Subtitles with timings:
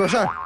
[0.00, 0.39] 说事儿。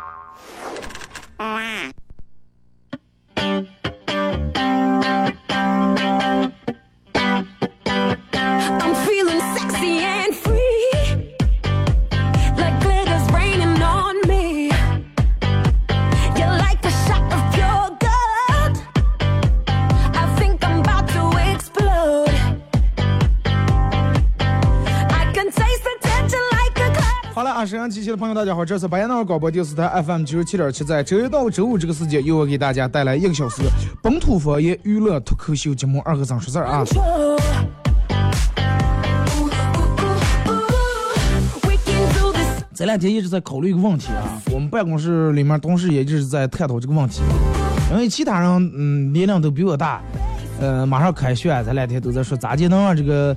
[27.88, 33.62] 机器的朋友，大家好，这是白彦淖尔广播电视台 FM 九十七点七，在周一到周五这个时间，由我给大家带来一个小时
[34.02, 36.84] 本土方言娱乐脱口秀节目《二和尚说事》啊。
[42.74, 47.22] 这两天一直在考虑一个问题啊，我们办公室里面同事也一直在探讨这个问题，
[47.92, 50.02] 因为其他人嗯年龄都比我大，
[50.60, 53.36] 呃马上开学，这两天都在说咋就能让这个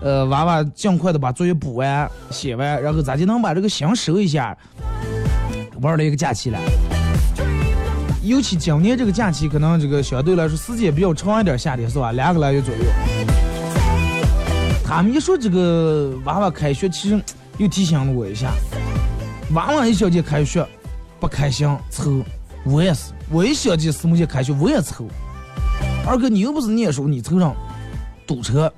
[0.00, 4.56] 呃娃娃尽快的把作业补完写完，然后咱就能把这个心收一下，
[5.80, 6.58] 玩了一个假期了。
[8.22, 12.12] 尤其今年这个假期，可能这个相对来说时间比较长一点，夏天是吧？
[12.12, 12.80] 两个来月左右。
[14.84, 17.20] 他们一说这个娃娃开学，其实
[17.56, 18.52] 又提醒了我一下，
[19.52, 20.66] 娃娃一小节开学
[21.20, 22.22] 不开心愁，
[22.64, 25.06] 我也是，我一小节四母节开学我也愁。
[26.06, 27.54] 二哥，你又不是念书，你愁上
[28.26, 28.72] 堵车，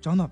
[0.00, 0.28] 真的。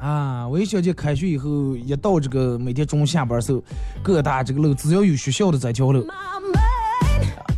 [0.00, 0.46] 啊！
[0.46, 3.60] 我一小节开学以后，一到这个每天中午下班时候，
[4.02, 6.06] 各大这个路只要有学校的在交流，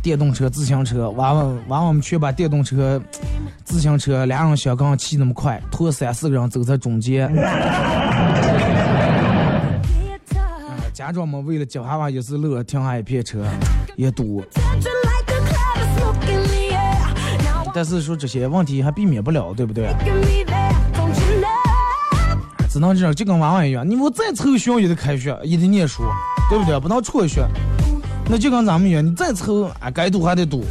[0.01, 2.99] 电动车、自行车，娃娃娃娃们全把电动车、
[3.63, 7.31] 自行车俩人相杠骑那么快，拖三四个人走在中间。
[10.91, 13.45] 家长们为了接娃娃也是乐，停下一片车，
[13.95, 14.43] 也堵。
[17.73, 19.93] 但是说这些问题还避免不了，对不对？
[22.71, 26.03] 只能这样，就跟娃娃一样，你我再凑学也得开学，也得念书，
[26.49, 26.79] 对不对？
[26.79, 27.45] 不能辍学。
[28.29, 30.63] 那就跟咱们一样，你再凑，啊，该堵还得堵。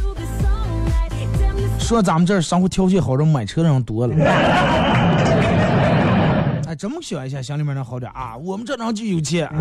[1.77, 4.15] 说咱们这儿生活条件好，人买车的人多了。
[6.65, 8.35] 哎，这么想一下，乡里面能好点啊。
[8.35, 9.47] 我们这人就有钱。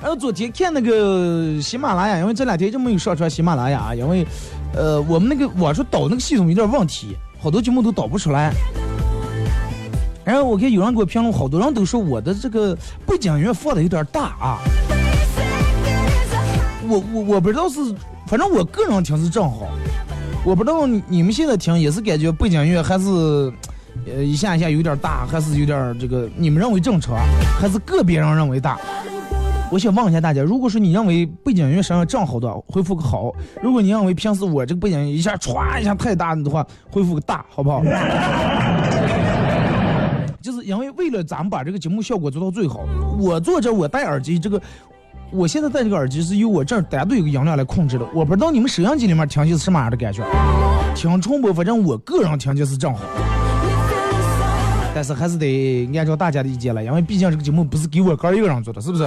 [0.00, 4.26] 然后昨天看那个喜马拉雅，因为这两天就没有上传喜马拉雅啊，因为，
[4.74, 8.52] 呃，我们那个网上导那个系统有点问题，好多节目都导不出来。
[10.24, 14.58] 然后我看有人给我评论，好多人都说我的这个背景音乐放的有点大啊。
[16.86, 17.80] 我我我不知道是，
[18.26, 19.68] 反正我个人听是正好，
[20.44, 23.06] 我不知道你你们现在听也是感觉背景音乐还是，
[24.06, 27.16] 呃一下一下有点大，还是有点这个你们认为正常，
[27.60, 28.78] 还是个别人认为大？
[29.70, 33.30] 我想问一下大家，如果说你认为背景音乐声音正好的，回复个好；
[33.62, 37.82] 如果你认为平时我这个背景音一下歘一下太大的话，回复个大，好不好？
[40.40, 42.80] 就是因为为了咱们把这个节目效果做到最好，
[43.18, 44.58] 我坐着我戴耳机，这个
[45.30, 50.24] 我现在戴这个耳机是由我这儿单独有个音量来控制的，我不知道你们收音机里面听起是什么样的感觉，
[50.94, 53.00] 听重播，反正我个人听起是正好，
[54.98, 59.06] 但是还是得按照大家的意见来，因为毕竟这个节目不是给我哥一个人做的，是不是？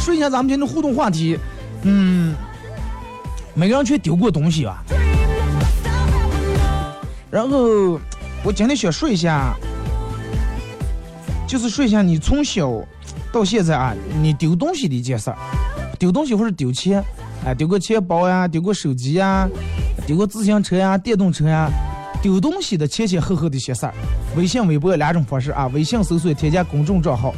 [0.00, 1.38] 说一下咱们今天的互动话题，
[1.82, 2.34] 嗯，
[3.54, 4.82] 每个人去丢过东西吧，
[7.30, 8.00] 然后
[8.42, 9.54] 我今天想说一下。
[11.46, 12.68] 就是说一下你从小
[13.32, 15.36] 到现在啊，你丢东西的一件事儿，
[16.00, 17.00] 丢东西或者丢钱，
[17.44, 19.48] 哎，丢个钱包呀，丢个手机呀，
[20.04, 21.70] 丢个自行车呀、电动车呀，
[22.22, 23.94] 丢东西的前前后后的一些事儿。
[24.36, 27.32] 微信、微博两种方式啊，微信搜索添加公众账号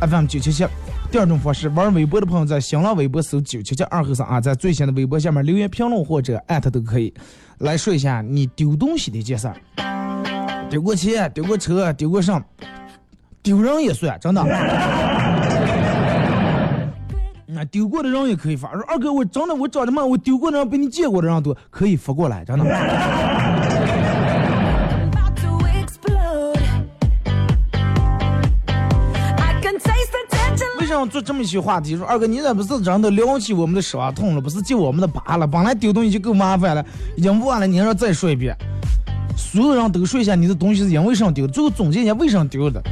[0.00, 0.66] FM 九七七。
[1.10, 7.12] 第二种方式，玩微博的朋友在新浪微博搜九七七二和三啊，在最新的微博下面留言评论或者艾特都可以，
[7.58, 9.56] 来说一下你丢东西的一件事儿，
[10.70, 12.40] 丢过钱、丢过车、丢过什
[13.42, 14.40] 丢人也算，真的。
[17.52, 22.64] 那丢过的人也可以发，说二哥，我真的我长这么，我丢过的人比你见过的人多，可以发过来，真的。
[31.08, 31.96] 做这么一些话题？
[31.96, 35.46] 说二哥，你咋不是真的撩起我们的伤痛了，不是揭我们的疤了？
[35.46, 36.84] 本来丢东西就够麻烦了，
[37.16, 38.56] 已经忘了，你还要再说一遍。
[39.36, 42.82] 所有人都说一下你的东西是因为什么丢的，最后总结一下为什么丢的，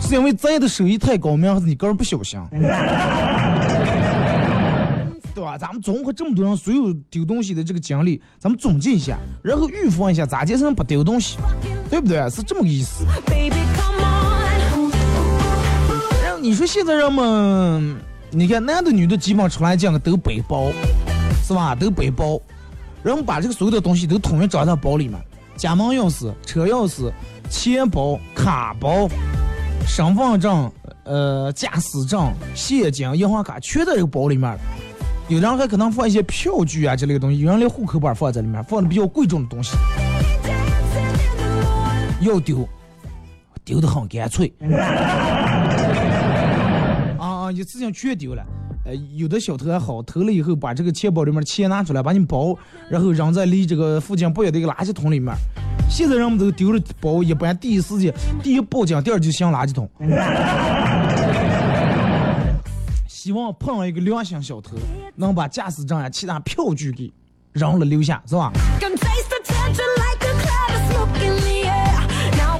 [0.00, 2.40] 是因为咱的手艺太高明，还是你个人不小心？
[5.34, 5.58] 对吧？
[5.58, 11.38] 咱们综合这么多人所有丢东西的这个经历，咱们总结一下，然后预防一下咋节省不丢东西，
[11.90, 12.28] 对不对？
[12.30, 13.04] 是这么个意思。
[16.42, 17.96] 你说现在人们，
[18.32, 20.72] 你看男的女的基本上出来讲都背包，
[21.46, 21.72] 是吧？
[21.72, 22.36] 都背包，
[23.04, 25.16] 人们把这个所有的东西都统一装在包里面，
[25.56, 27.12] 家门钥匙、车钥匙、
[27.48, 29.08] 钱包、卡包、
[29.86, 30.68] 身份证、
[31.04, 34.58] 呃驾驶证、现金、银行卡全在这个包里面。
[35.28, 39.76] 有的人还可能放一些票据啊之类的东西，有人连户口本放在里面，放的比较贵重的东西。
[42.20, 42.68] 要丢，
[43.64, 44.52] 丢的很干脆。
[47.54, 48.44] 一次性全丢了。
[48.84, 52.56] 呃，有的小偷还好，偷了以后把这个钱包里面的钱拿出来，把你包，
[52.90, 55.32] 然后扔在离这个附近不远的一个垃圾桶里面。
[55.88, 58.12] 现在人们都丢了包，一般第一时间
[58.42, 59.88] 第一报警，第二就向垃圾桶。
[63.06, 64.76] 希望碰上一个良心小偷，
[65.14, 67.12] 能把驾驶证啊、其他票据给
[67.52, 68.50] 扔了留下，是吧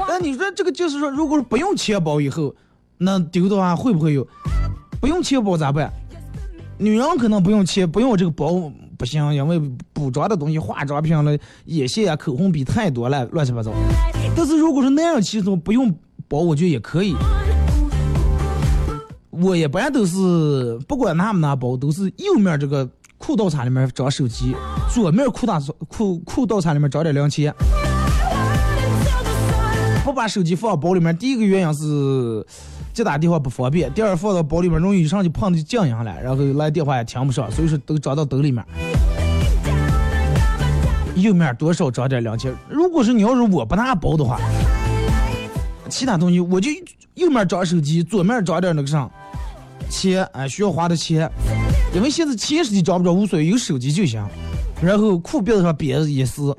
[0.06, 2.54] 那你说这个就是说，如果是不用钱包以后，
[2.98, 4.24] 那丢的话会不会有？
[5.02, 5.92] 不用钱包咋办？
[6.78, 9.60] 女人可能不用钱，不用这个包不行，因为
[9.92, 13.72] 补妆的东西、化妆品了、眼线啊、口红笔太多了，乱七八糟。
[14.36, 15.92] 但是如果是男人，其实不用
[16.28, 17.16] 包，我觉得也可以。
[19.30, 22.88] 我一般都是不管拿不拿包，都是右面这个
[23.18, 24.54] 裤兜叉里面装手机，
[24.88, 27.52] 左面裤裆裤裤兜叉里面装点零钱。
[30.04, 32.46] 不把手机放包里面，第一个原因是
[32.92, 38.62] 接打电话不方便，第二放到包里面容易一上去碰就静音了，然后来电话也听不上，所以说都装到兜里面。
[41.14, 42.54] 右面多少装点零钱。
[42.68, 44.40] 如果是你要是我不拿包的话，
[45.88, 46.70] 其他东西我就
[47.14, 49.08] 右面装手机，左面装点那个啥
[49.88, 51.30] 钱，哎，需要花的钱，
[51.94, 54.22] 因为现在钱实际装不着无所谓，有手机就行。
[54.82, 56.50] 然后裤边子上别一撕，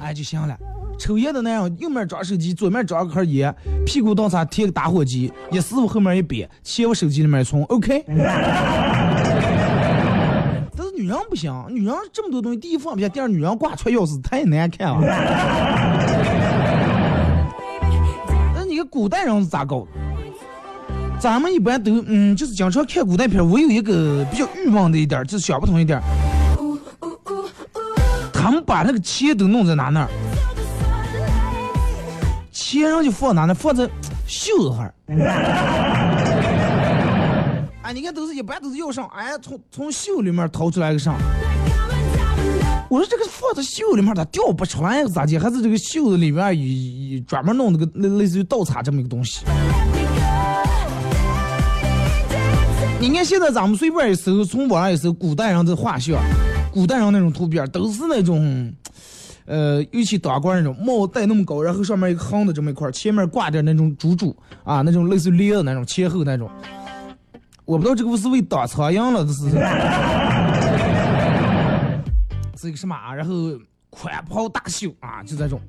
[0.00, 0.56] 哎就行了。
[0.98, 3.54] 抽烟的那样，右面装手机，左面装个盒烟，
[3.84, 8.04] 屁股当上贴个打火机，一师傅后面一别，钱我手机里面一存，OK。
[10.76, 15.00] 但是女人不行，女人这么多东西，第一放不下，第二女人挂串钥匙太难看了。
[18.54, 19.86] 那你看古代人是咋搞？
[21.18, 26.02] 咱们一般都嗯，就是经常看古代片，我有一个比较郁闷的一点，就是想不通一点儿，
[28.32, 30.08] 他们把那个钱都弄在哪那儿？
[32.68, 33.54] 钱人就放哪呢？
[33.54, 33.88] 放在
[34.26, 34.92] 袖子上儿。
[37.82, 41.14] 哎，你看都是一般都是要上，哎，从从袖里面掏出来个上。
[42.90, 45.38] 我说这个放在袖里面它掉不出来咋地？
[45.38, 49.46] 还是这个袖子里面有有专门弄那个类类似于倒插这么一个东西？
[52.98, 56.20] 你看现在咱们随便一搜，从网上一搜古代人的画像，
[56.72, 58.74] 古代人那种图片都是那种，
[59.46, 66.50] 呃，尤其大褂那种帽戴那么高，然后上面一个横的这么一块，前面挂点那种珠珠啊，那种类似于链子那种前后那种。
[67.64, 69.48] 我不知道这个是为挡苍蝇了，这是
[72.58, 73.14] 是一个什么啊？
[73.14, 73.34] 然后
[73.90, 75.60] 宽袍大袖啊，就这种。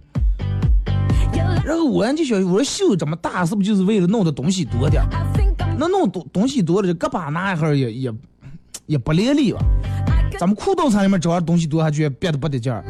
[1.65, 5.03] 然后我就想，我说袖这么大，是不是就是为了弄的东西多点？
[5.77, 8.13] 那弄东东西多了，这胳膊那一会儿也也
[8.85, 9.59] 也不连理吧？
[10.39, 12.83] 咱们裤兜子里面只要东西多，还觉得憋得不得劲儿。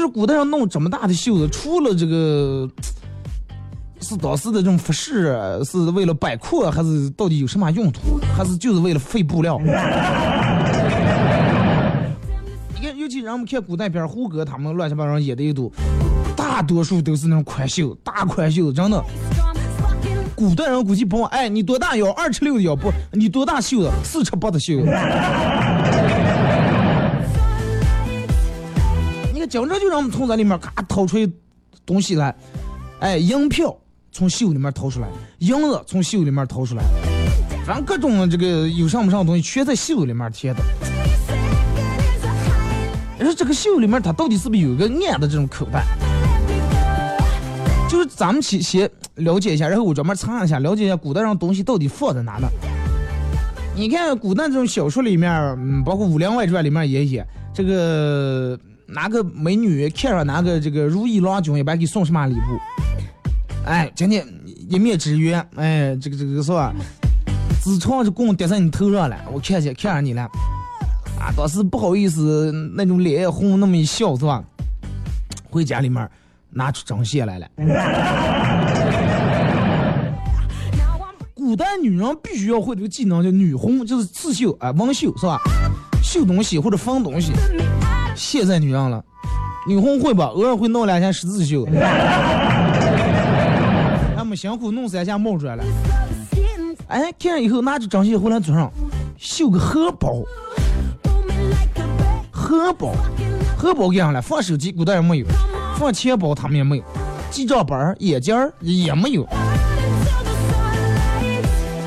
[0.00, 2.68] 是古代人弄这么大的袖子，除了这个
[4.00, 8.18] 是当时的这种服饰，是为了摆阔，还是到底有什么用途？
[8.36, 9.60] 还是就是为了费布料？
[12.74, 15.70] 你看，尤其让我们看古代片，胡歌他们乱七八糟演的一都，
[16.34, 19.04] 大多数都是那种宽袖，大宽袖子，真的。
[20.34, 22.10] 古代人估计不，哎，你多大腰？
[22.12, 22.90] 二尺六的腰不？
[23.12, 23.90] 你多大袖子？
[24.02, 24.86] 四尺八的袖子。
[29.40, 31.16] 你看，经常就让我们从这里面咔掏出
[31.86, 32.34] 东西来，
[32.98, 33.74] 哎，银票
[34.12, 36.84] 从袖里面掏出来，银子从袖里面掏出来，
[37.64, 40.60] 反正各种这个有上不上的东西全在袖里面贴的。
[43.18, 45.86] 你说这个袖里面它到底是不是有一个暗的这种口袋？
[47.88, 52.46] 就是咱们先先了解一下，然后我专门查一下，了解一下古代上东西到底放在哪呢？
[53.74, 58.58] 你看古代这种小说里面，嗯，包括《武林外传》里面也写，这个
[58.92, 62.58] 哪个美女看上哪个这个如意郎君，一般给送什么礼物？
[63.64, 64.26] 哎，今天
[64.68, 66.74] 一面之缘，哎，这个这个是吧？
[67.62, 70.22] 自创这棍跌在你头上了，我看见看上你了，
[71.20, 74.42] 啊，当时不好意思，那种脸红，那么一笑是吧？
[75.50, 76.08] 回家里面
[76.50, 77.46] 拿出针线来了。
[81.34, 85.38] 古代女人必须要会这个技能，叫女红，就是刺绣啊，纹绣是吧？
[86.02, 87.32] 绣东西或者缝东西。
[88.20, 89.02] 现在女人了，
[89.66, 90.26] 女红会吧？
[90.26, 91.64] 偶尔会弄两下十字绣。
[94.14, 95.64] 他们辛苦弄三下冒出来了。
[96.88, 98.70] 哎，看了以后拿着针线回来桌上
[99.16, 100.22] 绣个荷包，
[102.30, 102.92] 荷包，
[103.56, 104.20] 荷包干啥了？
[104.20, 105.26] 放手机，古代也没有；
[105.78, 106.82] 放钱包，他们也没有；
[107.30, 109.26] 记账本儿、眼镜儿也没有。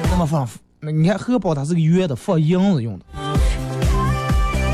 [0.10, 0.50] 那么放，
[0.80, 3.06] 那你看荷包它是个圆的，放银子用的。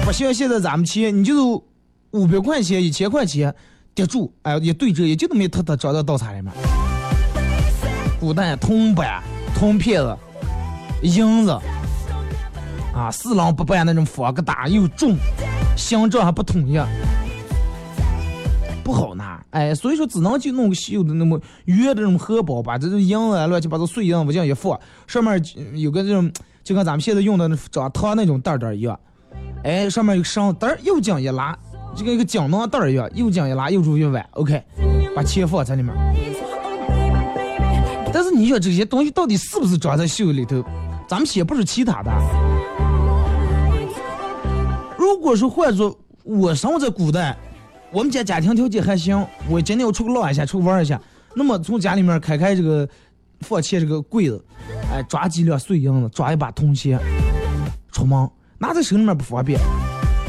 [0.10, 1.64] 不像现在咱们钱，你就是
[2.14, 3.54] 五百块钱、一千块钱
[3.94, 6.52] 叠住，哎，也对折，也就那么一坨坨装到刀叉里面。
[8.20, 9.22] 古代铜板、
[9.54, 10.18] 铜片子、
[11.04, 11.52] 银子，
[12.92, 15.16] 啊，四郎不办那种方疙瘩又重，
[15.78, 16.80] 形状还不统一，
[18.84, 19.40] 不好拿。
[19.52, 25.40] 哎，所以说只能就弄个绣的那么圆的那种荷包，把这种银子啊乱七八糟碎银子往这样一放，上面
[25.80, 26.32] 有个这种，
[26.64, 29.00] 就跟咱们现在用的那长糖那种袋袋一样。
[29.64, 31.58] 哎，上面有个绳袋儿，又紧一拉，
[31.96, 34.26] 就跟一个锦囊袋一样，又紧一拉，右住又弯。
[34.32, 34.64] OK，
[35.16, 35.94] 把钱放在里面。
[38.12, 40.64] 但是你说这些东西到底是不是装在袖里头？
[41.08, 42.12] 咱们先不是其他的。
[44.98, 47.36] 如果说换做我生活在古代，
[47.92, 51.02] 我们家家庭条件还行，我今天要出去浪一下，出去玩一下，
[51.36, 52.88] 那么从家里面开开这个
[53.42, 54.44] 放钱这个柜子，
[54.92, 57.00] 哎，抓几两碎银子，抓一把铜钱，
[57.92, 59.60] 出门拿在手里面不方便。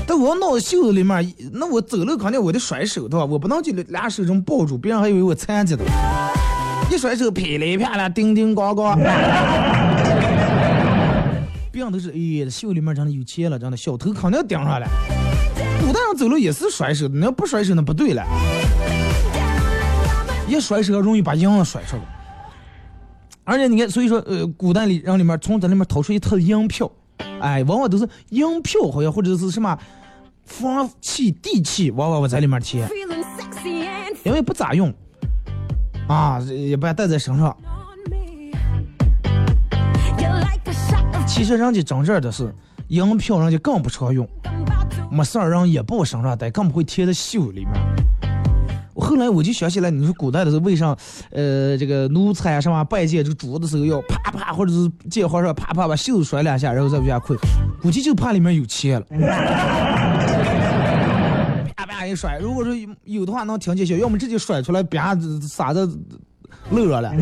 [0.06, 3.24] 但我要弄在袖子里面，那我走路肯定我得甩手对吧？
[3.24, 5.84] 我不能就俩手这么抱住，别人还以为我残疾的。
[6.90, 8.96] 一甩手噼里啪啦，叮叮咣咣。
[11.70, 14.86] 别人都是哎，袖里面真的有钱了，真的小偷肯定盯上了。
[15.80, 18.24] 古代人走路也是甩手的，你要不甩手那不对了。
[20.48, 22.02] 一甩手容易把银子甩出来。
[23.44, 26.90] 而且你看，所以说呃，古代里人里面从这里面掏出一沓银票，
[27.40, 29.78] 哎，往往都是银票，好像或者是什么
[30.44, 32.86] 房契、地契，往往我在里面贴，
[34.24, 34.92] 因为不咋用。
[36.08, 37.56] 啊，也不带在身上。
[41.26, 42.52] 其实人家真正的是
[42.88, 44.28] 银票，人家更不常用，
[45.10, 47.72] 没事儿人也不往身上带，更不会贴在袖里面。
[49.10, 50.96] 后来我就想起来，你说古代的时候为啥，
[51.32, 57.36] 呃，这个奴才啊什么拜见这个主的时候要啪啪，或者是见皇上啪啪把袖子甩两下，然后再往下跪，
[57.82, 59.06] 估计就怕里面有钱了。
[61.74, 65.80] 啪啪一甩，如果说有的话能听见响，要么直接甩出来，啪撒在
[66.70, 67.12] 漏上了。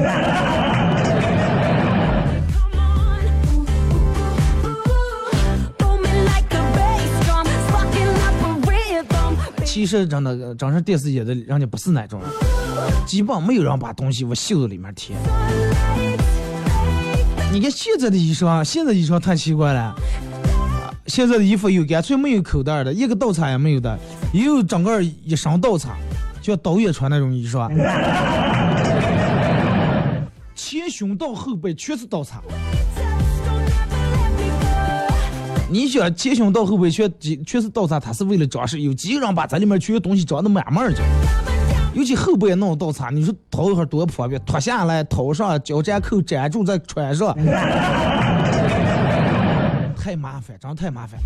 [9.78, 12.28] 其实真的，真是电视演的，人家不是那种人，
[13.06, 15.14] 基本没有人把东西往袖子里面贴。
[17.52, 19.94] 你看现在的衣裳，现在衣裳太奇怪了。
[21.06, 23.96] 现在的衣服有干脆没有口袋的，一个倒插也没有的，
[24.32, 25.90] 也有整个一身倒插，
[26.42, 27.70] 就像导演穿那种衣裳，
[30.56, 32.42] 前胸到后背全是倒插。
[35.70, 37.12] 你想前胸到后背全
[37.44, 41.02] 全是倒插，它是为了装饰，有几个人把这里面全东西装的满满的，
[41.92, 47.36] 尤其后背弄倒插，你说掏一会儿多不方便，脱下来套上脚粘扣粘住再穿上。
[49.94, 51.20] 太麻烦，真太麻烦。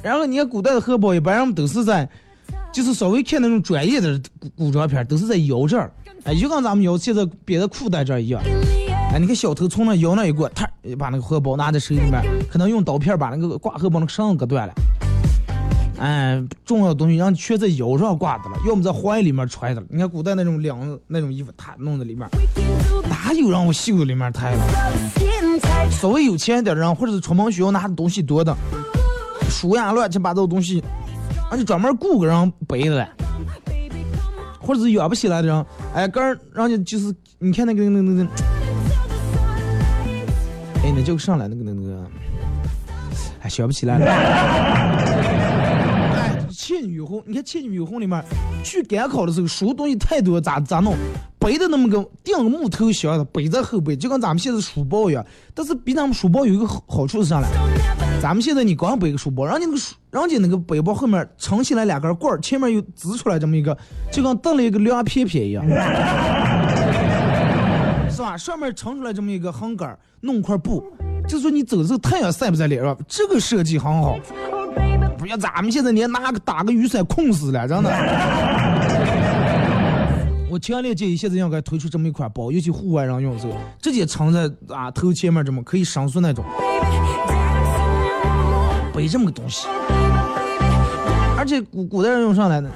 [0.00, 2.08] 然后你看古代的荷包，一般人们都是在，
[2.72, 5.92] 就是稍微看那种专业的古古装片，都是在腰这儿，
[6.24, 8.40] 哎，就跟咱们腰现在别的裤带这儿一样。
[9.12, 10.66] 哎，你看小偷从那腰那一过，他
[10.98, 14.72] 把那个荷包拿在手里面，可能用刀片把那个挂荷包那个绳子割断了。
[15.98, 19.86] 哎，重要东西让全在腰上挂的了，要么在怀里面揣的了。
[19.90, 22.26] 你看古代那种领那种衣服，他弄在里面，
[23.08, 24.64] 哪有让我袖子里面抬了？
[25.90, 28.56] 稍微有钱一点的人，或者是出门需要拿的东西多的，
[29.50, 30.82] 书呀乱七八糟东西，
[31.52, 33.06] 而且专门雇个人背的了，
[34.58, 38.30] 或者是养不起来的人，哎，个人人家就是你看那个那个那个，
[40.82, 42.06] 哎，那就上来那个那个，
[43.42, 44.91] 哎，学不起来了。
[46.82, 48.20] 倩女幽魂，你看倩女幽魂里面
[48.64, 50.96] 去赶考的时候，书东西太多，咋咋弄？
[51.38, 55.24] 背的那么个钉个木头箱子，背在后背，就跟咱们现在书包一样。
[55.54, 57.46] 但是比咱们书包有一个好好处是啥嘞？
[58.20, 63.76] 咱们现在你光背个书包，人家那个书，人家那个背包后面撑起来两根棍儿，前面又支出来这么一个，
[64.10, 65.64] 就跟蹬了一个凉片片一样。
[68.10, 68.36] 是吧？
[68.36, 70.84] 上面撑出来这么一个横杆，弄块布，
[71.28, 74.18] 就说你走的时候太阳晒不在脸上，这个设计很好。
[75.22, 77.88] 不像咱们现在连拿个打个雨伞困死了，真的。
[80.50, 86.44] 我强烈建议现在应该推出这么一款包，尤其户外人用的时候，直接撑在啊头前面这么可以伸缩那种，
[88.92, 89.68] 背这么个东西。
[91.38, 92.68] 而且古古代人用上来呢，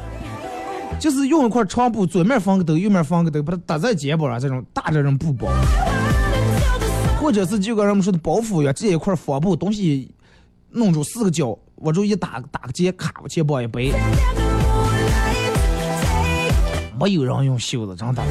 [1.00, 5.48] 就是用一块长布，左面放个兜，右面放个兜，把它搭在肩膀上，这种大这种布包，
[7.20, 10.14] 或者是就跟人们说的包袱一样，直接一块方布，东西
[10.70, 13.92] 弄出四个角，我就一打，打个结，卡往肩膀一背，
[16.98, 18.22] 没有人用袖子，真的。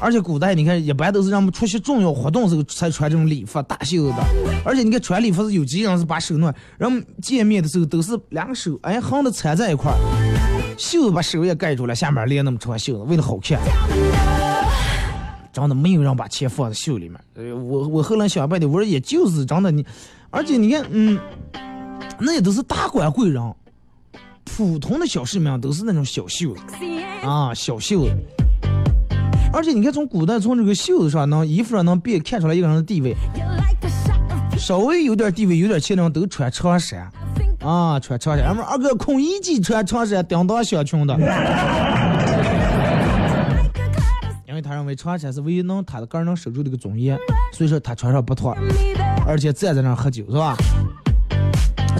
[0.00, 4.24] 而且古代你看，一般都是让我们出席重要活动时候才穿这种礼服大袖子的。
[4.64, 9.98] 而且你看穿礼服是有几人是把手弄，人们见面的时候都是两个手哎横的缠在一块儿，
[10.76, 13.60] 袖子把手也盖住了，下面连那么长袖子，为了好看。
[15.52, 17.20] 真的没有人把钱放在袖里面。
[17.34, 19.84] 呃，我我后来想半天，我说也就是真的你，
[20.30, 21.16] 而且你看，嗯，
[22.18, 23.42] 那也都是大官贵人，
[24.44, 26.60] 普通的小市民都是那种小袖子
[27.24, 28.14] 啊，小袖子。
[29.52, 33.14] 而且你看，从古代从这个袖子上能衣服上能辨看出来一个人的地位，
[34.56, 37.10] 稍微有点地位、有点钱的人都穿长衫
[37.60, 38.46] 啊，穿长衫。
[38.46, 41.14] 俺们二哥孔乙己穿长衫，叮当响穷的，
[44.48, 47.18] 因为他认为长衫是唯一能他的个人能守住这个尊严，
[47.52, 48.56] 所以说他穿上不脱，
[49.26, 50.56] 而且站在那儿喝酒是吧？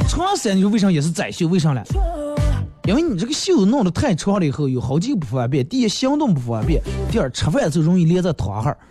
[0.08, 1.46] 长衫你说为啥也是窄袖？
[1.48, 1.82] 为啥嘞？
[2.84, 6.80] 因为你这个袖子弄得太长了以后，有好几个不方便：第一，行动不方便；
[7.10, 8.76] 第二，吃饭的时候容易连在汤哈，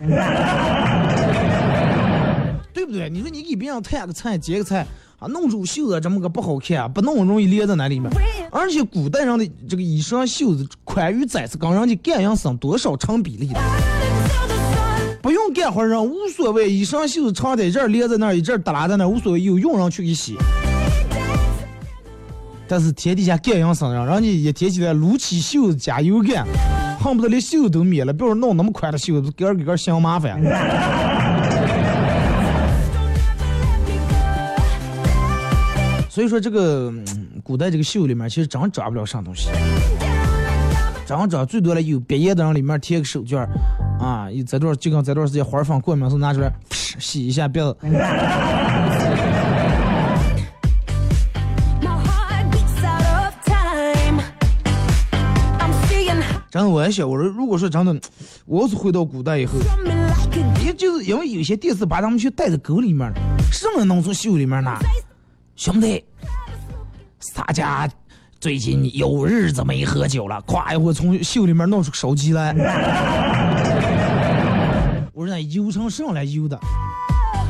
[2.72, 3.10] 对不对？
[3.10, 4.86] 你说你给别人摊个菜、接个菜
[5.18, 8.10] 啊，弄出袖子这么个不好看，不弄容易连在那里面。
[8.50, 13.60] 而且古代人的这个衣裳袖子宽与窄是跟人家干样生多少成比例的。
[15.20, 20.36] 不用干活人无所谓，衣裳袖子长在这儿连在那儿，一阵耷拉在那儿无所谓，有用人去给洗。
[22.72, 26.46] 但是天底下干养生人，人家一天起来撸起袖子加油干，
[26.98, 30.40] 恨不得连袖都灭了，别说弄那么宽的袖子，给儿给个嫌麻烦。
[36.08, 36.90] 所以说这个、
[37.44, 39.50] 古代这个袖里面其实真抓不了啥东西，
[41.04, 43.50] 真抓最多了有毕业的人里面贴个手绢儿
[44.00, 46.50] 啊，这段就跟这段时间花儿放过敏时候拿出来
[46.98, 47.76] 洗一下鼻子。
[56.52, 57.98] 真的我还想，我说如果说真的，
[58.44, 59.54] 我要是回到古代以后。
[60.62, 63.16] 也就是因为有些电视把他们去带在沟里面了，
[63.50, 64.78] 什么能从袖里面拿？
[65.56, 66.04] 兄弟，
[67.18, 67.90] 咱家
[68.38, 72.52] 最近有日子没喝酒了，咵一会从袖里面弄出手机来，
[75.14, 76.60] 我说那油成上来油的，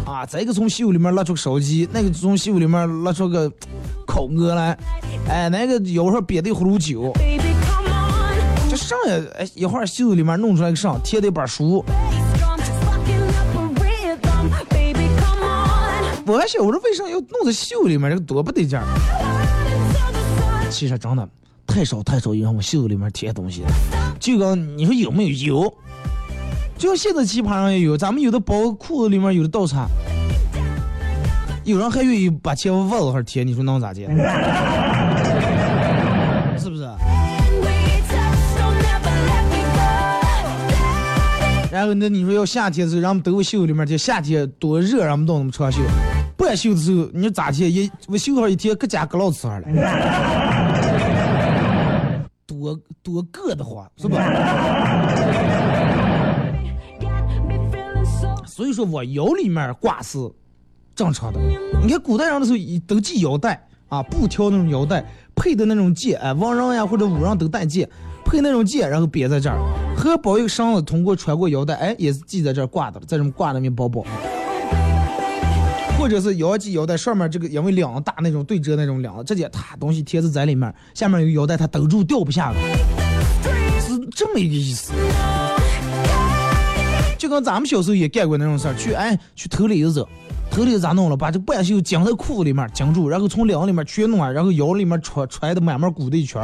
[0.07, 3.51] 啊，这个从袖里面拿出个手机，那个从袖里面拿出个
[4.07, 4.79] 烤鹅来，
[5.29, 7.13] 哎，那个有时候憋的葫芦酒，
[8.83, 11.85] 上也哎一会儿袖子里面弄出来个上，贴的一本书。
[16.27, 18.11] 我还想，我说为啥要弄在袖里面？
[18.11, 18.85] 这个多不得劲儿。
[20.69, 21.29] 其实真的
[21.67, 23.69] 太少太少有人往袖子里面贴东西了。
[24.19, 25.75] 就跟你说有没有有？
[26.77, 29.87] 就像现在棋盘上也有，咱们有的包裤子里面有的倒插，
[31.65, 34.09] 有人还愿意把钱往袜子上贴，你说能咋接？
[41.83, 45.81] 然后那你说要夏天的时候，让我们都往袖里面贴，夏天多热，让我们都那么长袖。
[46.37, 47.69] 半袖的时候，你咋贴？
[47.69, 49.67] 一我袖上一贴，搁家搁老瓷上了。
[52.47, 54.25] 多多硌得慌，是吧？
[58.47, 60.19] 所以说我腰里面挂是
[60.95, 61.41] 正常的。
[61.83, 67.91] 你看古代人的时候都系腰带啊，布条那种腰带，配的那种戒，哎，王人呀或者武人都戴戒，
[68.33, 69.59] 配那种剑，然后别在这儿，
[69.95, 74.03] 荷包一个绳子通过穿过腰带，哎，也是系在这儿挂的，在这么挂那面包包。
[75.99, 82.57] 或者是腰系腰带上面这个因为两个大那种对折那种两个，直接它东西贴着在里面，下面有腰带，它兜住掉不下来，
[83.79, 84.95] 是这么一个意思。
[87.23, 90.05] 就跟咱们小时候也干过那种事儿，去哎去偷栗子，
[90.51, 91.17] 偷栗子咋弄了？
[91.17, 96.43] 把这半袖绞在裤子里面绞住，然后从领里面全弄完，然后腰里面揣揣的满满鼓的一圈，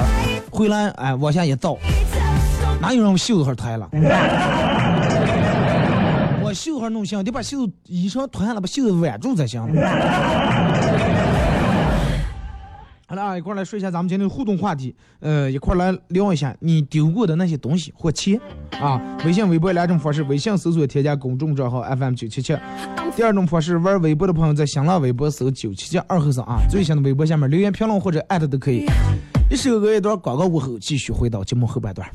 [0.52, 1.76] 回来哎往下一倒，
[2.80, 3.88] 哪有人袖子上抬了？
[6.44, 9.60] 我袖子上弄行，得把袖子衣裳脱下来，把袖子挽住才行。
[13.10, 18.38] 好了啊，一块来说一下咱们今天的互动话题，呃，一块来聊一下你丢过的那些东西或钱
[18.78, 19.00] 啊。
[19.24, 22.54] 微信、微博两种方式，微信搜索添加公众账号 FM 九七七，
[23.16, 28.84] 第二种方式玩微博的朋友在新浪微博搜九七七二后三啊，最新的微博下面留言评论或者艾特都可以。
[29.50, 32.06] 一首歌一段广告过后，继续回到节目后半段。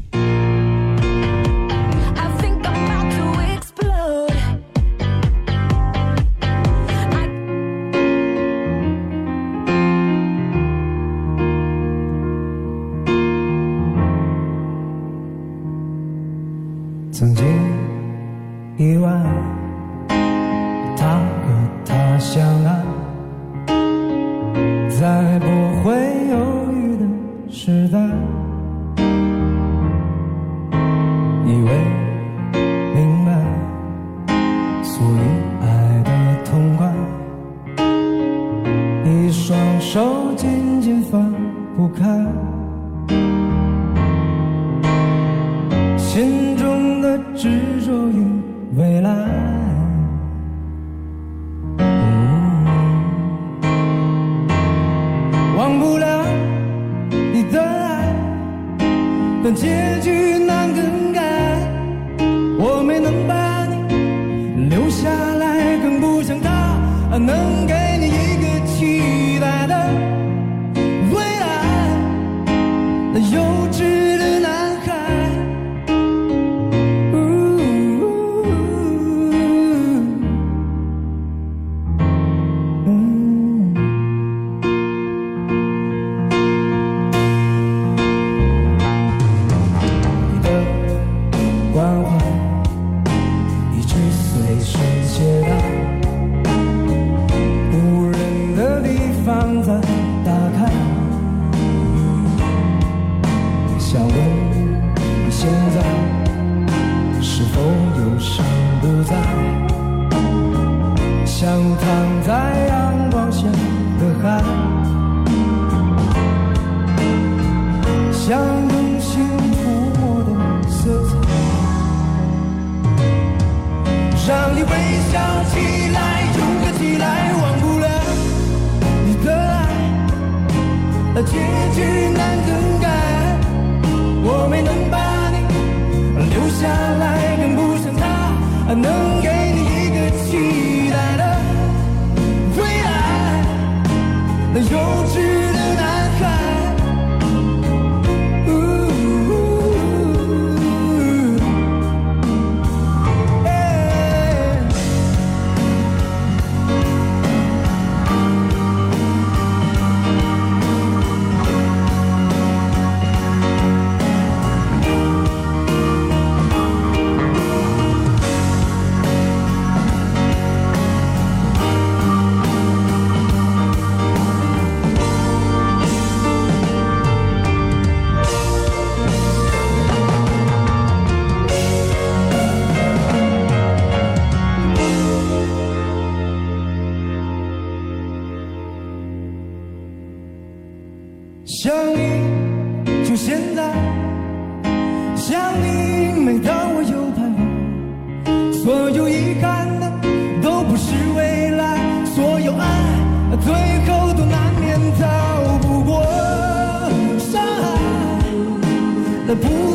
[209.36, 209.73] 不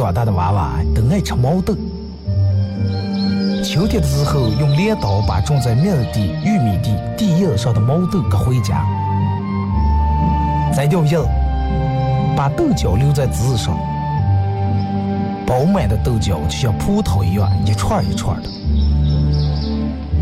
[0.00, 1.74] 长大的娃娃都爱吃毛豆。
[3.62, 8.86] 秋天的时候，用镰刀把种在麦地、玉米地地叶上的毛豆割回家，
[10.74, 11.18] 摘掉叶，
[12.34, 13.76] 把豆角留在枝上，
[15.46, 18.48] 饱满的豆角就像葡萄一样，一串一串的。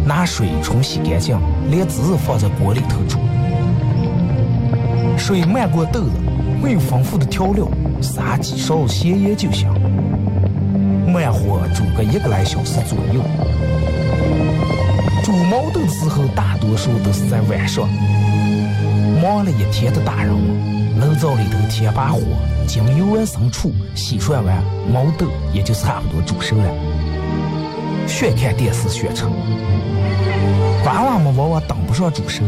[0.05, 1.39] 拿水冲洗干净，
[1.71, 3.19] 连籽放在锅里头煮。
[5.17, 6.11] 水漫过豆子，
[6.63, 7.69] 没有丰富的调料，
[8.01, 9.69] 撒几勺咸盐就行。
[11.07, 13.23] 慢火煮个一个来小时左右。
[15.25, 17.89] 煮毛豆的时候，大多数都是在晚上。
[19.23, 22.21] 忙了一天的大人们，炉灶里头添把火，
[22.67, 26.65] 将油完生醋，洗涮完，毛豆也就差不多煮熟了。
[28.07, 29.33] 学看电视学成，
[30.85, 32.43] 娃娃们往往等不上煮熟，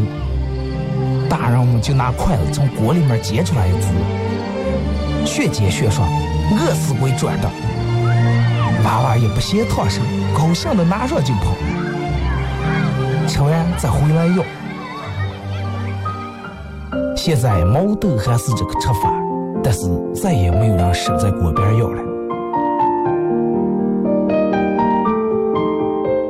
[1.28, 3.88] 大人们就拿筷子从锅里面夹出来一只，
[5.24, 6.08] 学煎学涮，
[6.52, 7.48] 饿死鬼转的。
[8.84, 10.00] 娃娃也不嫌烫手，
[10.36, 11.54] 高兴的拿上就跑，
[13.28, 14.42] 吃完再回来要。
[17.14, 19.12] 现在毛豆还是这个吃法，
[19.62, 22.02] 但是再也没有人守在锅边要了。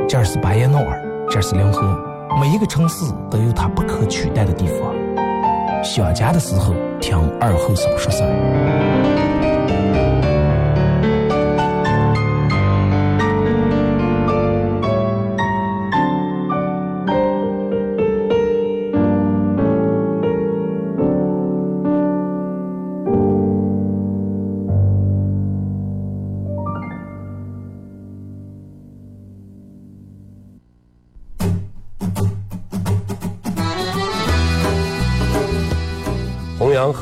[0.08, 1.00] 这是巴彦淖尔，
[1.30, 1.96] 这是临河，
[2.40, 4.92] 每一个城市都有它不可取代的地方。
[5.82, 8.30] 想家的时候，听二后生说事儿。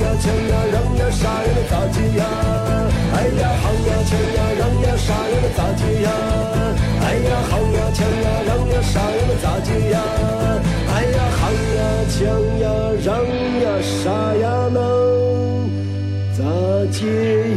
[0.00, 2.22] 呀抢呀让呀杀呀的咋接呀？
[3.14, 6.08] 哎呀好呀抢呀让呀杀呀的咋接呀？
[7.02, 9.96] 哎呀好呀抢呀让呀杀呀的咋接呀？
[10.94, 11.80] 哎呀好呀
[12.10, 12.18] 抢
[12.60, 12.64] 呀
[13.04, 13.08] 让
[13.62, 14.76] 呀杀呀能
[16.36, 16.38] 咋
[16.90, 17.00] 接？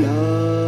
[0.04, 0.66] 呀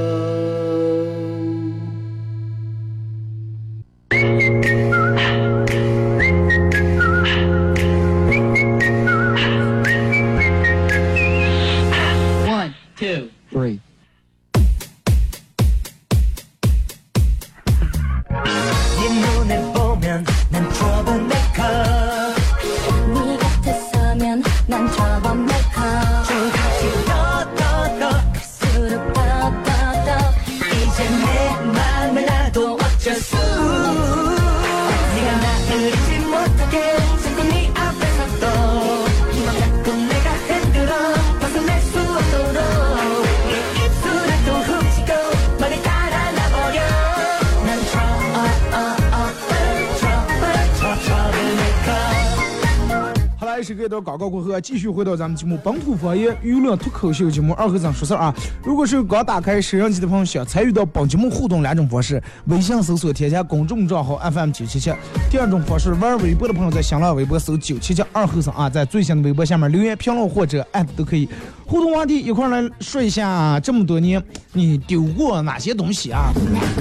[53.89, 58.33] 段广告过后啊，继续回到咱们节目本土方言娱乐脱口秀节目二和尚说事儿啊。
[58.63, 64.93] 如果是刚打开摄像机的朋友，想参与到本节目互动两种方式：微信搜索添加公众账号 FM 九七七；
[65.31, 71.27] 第二种方式，玩微博的朋友在新浪微博搜九七七二和尚啊，在最新的微博下面留言评论或者艾特都可以。
[71.69, 74.21] 互动话题，一块来说一下这么多年
[74.53, 76.33] 你丢过哪些东西啊？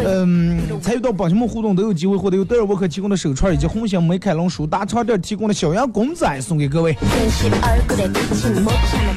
[0.03, 6.97] 嗯，参与到宝熊们互动都有机会获得由德尔沃克提供的手串，以及红星美凯龙舒达超店提供的小羊公仔送给各位。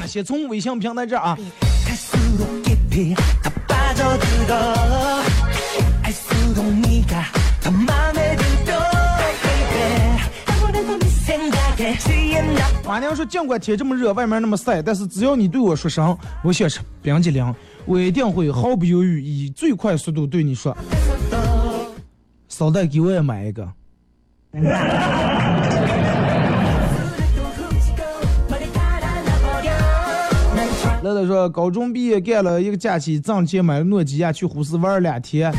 [0.06, 1.38] 先从微信平台这儿啊。
[12.92, 17.54] 马娘说：“尽管天这么热，外面那么晒，但是只要你对我说声，我想吃冰激凌，
[17.86, 20.76] 我一定会毫不犹豫，以最快速度对你说，
[22.48, 23.66] 捎带给我也买一个。”
[31.02, 35.50] 乐乐说：“高中毕业干了一个假期，挣钱买了诺基亚，去呼市玩两天，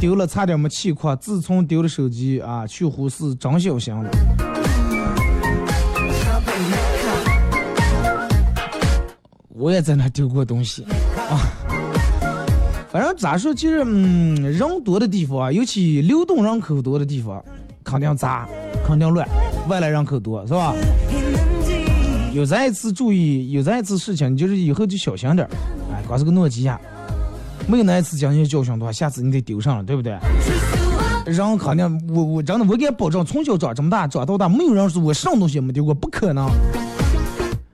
[0.00, 1.14] 丢了差点没气垮。
[1.14, 4.10] 自从丢了手机啊，去呼市真小心了。”
[9.62, 10.82] 我也在那丢过东西
[11.30, 11.38] 啊。
[12.90, 17.42] 反正咋说，就是嗯，人多的地方啊，尤其流动人口多的地方，
[17.84, 18.46] 肯定杂，
[18.84, 19.26] 肯定乱，
[19.68, 20.74] 外来人口多，是吧？
[22.34, 25.48] 有咱一次注意，有咱一次事情，就是以后就小心点。
[25.92, 26.78] 哎，光是个诺基亚，
[27.68, 30.18] 没有那一次讲些教训的话，下次你得丢上了，对不对？
[31.24, 36.50] 人肯定，我我真的，我敢保证，从小长这么大，长到大，没有人说我什么东西没丢过，不可能。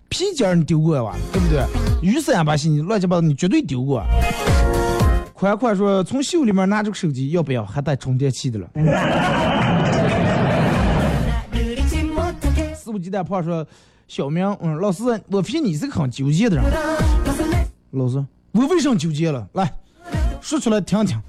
[0.08, 1.64] 皮筋儿你丢过吧，对不对？
[2.02, 4.02] 雨伞把戏你乱七八糟，你绝对丢过。
[5.34, 7.64] 宽宽说从袖里面拿出个手机，要不要？
[7.64, 8.68] 还带充电器的了。
[12.74, 13.66] 肆无忌惮胖说
[14.06, 16.64] 小明，嗯，老师，我发现你是个很纠结的人。
[17.90, 19.46] 老师，我为什么纠结了？
[19.52, 19.70] 来，
[20.40, 21.20] 说出来听听。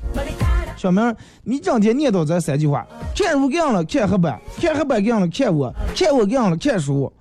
[0.77, 1.13] 小明，
[1.43, 7.11] 你整天念叨这三句话：看书干了，看黑板；看黑板干了，看我；看我干了，看书。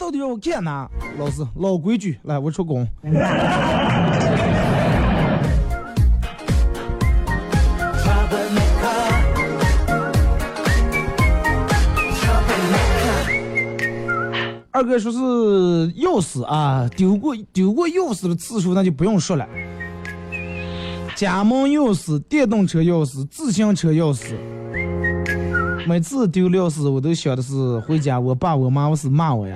[0.00, 0.88] 到底让我看哪？
[1.18, 2.88] 老师，老规矩，来，我出工。
[14.70, 15.18] 二哥说是
[15.98, 19.46] 钥匙啊，丢过丢过钥匙的次数那就不用说了。
[21.14, 24.32] 家门钥匙、电动车钥匙、自行车钥匙，
[25.86, 29.54] 每次丢钥匙我都想的是回家，我爸我妈我是骂我呀，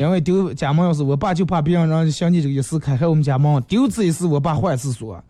[0.00, 5.22] 因为丢家门钥匙，我爸就怕别人让像你这个意思开开我们家门，丢次一次我爸换厕所。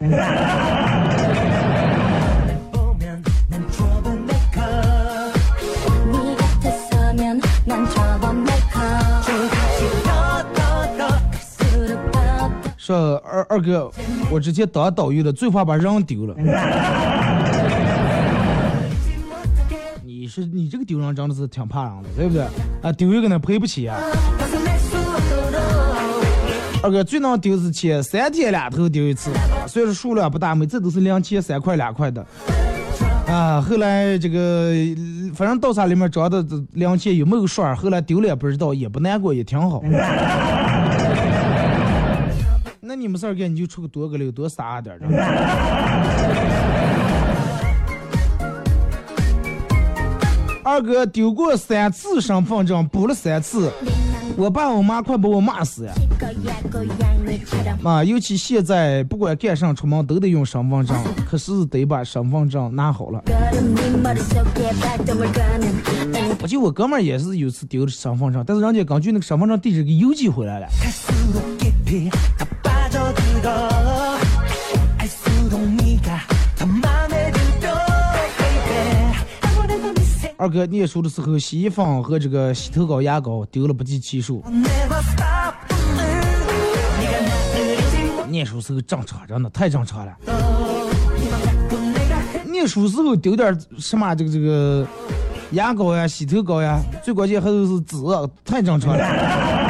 [12.77, 13.90] 说二二哥，
[14.31, 16.35] 我之前当导游的，最怕把人丢了。
[20.34, 22.42] 是你这个丢人真的是挺怕人的，对不对？
[22.82, 23.96] 啊，丢一个呢赔不起啊。
[26.82, 29.30] 二哥最能丢是钱，三天两头丢一次，
[29.68, 32.26] 虽然数量不大，每次都是两钱三块两块的。
[33.28, 34.72] 啊，后来这个
[35.36, 39.80] 反正倒茶里面装的两钱有没有数，后来丢了也不知道，也不难过，也挺好。
[42.80, 44.98] 那你没事儿干，你就出个多个六，多撒点儿
[50.64, 53.70] 二哥丢过三次身份证，补了三次，
[54.35, 55.92] 我爸我妈快把我骂死呀！
[57.83, 60.96] 妈，尤其现在不管干啥出门都得用身份证，
[61.29, 63.22] 可是得把身份证拿好了。
[66.40, 70.66] 我记得我哥们儿也是有次丢了身份证，但是人家根据那个身份证地址给邮寄回来了。
[80.44, 84.44] 二哥念书的时候，洗衣粉和这个洗头膏、牙膏丢了不计其数。
[88.28, 90.12] 念书时候正常，真的太正常了。
[92.44, 94.87] 念书时候丢点什么这个这个
[95.52, 97.96] 牙膏呀、洗头膏呀，最关键还都是纸，
[98.44, 99.63] 太正常了。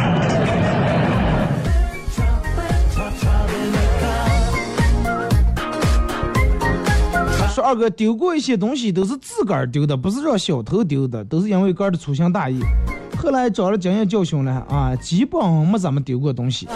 [7.64, 12.60] 二哥丢过一些东西都是自个儿丢的，不是让小偷丢的，都是因为个儿的粗心大意。
[13.16, 16.68] 后来长了经验教训了啊，基本没怎么丢过东西。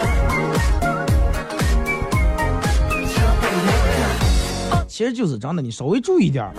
[4.87, 6.53] 其实就是真的，你稍微注意点儿，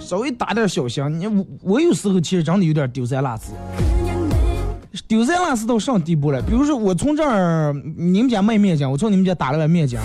[0.00, 1.04] 稍微打点小心。
[1.20, 3.52] 你我我有时候其实真的有点丢三落四，
[5.06, 6.40] 丢三落四到什么地步了？
[6.40, 9.98] 比如说我从这儿你们家卖面筋，我从你们家打了碗面筋，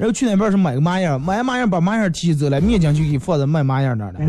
[0.00, 4.20] 然后去那边是买个麻样，买麻样把麻样提走了，面筋就给放在卖麻样那儿了。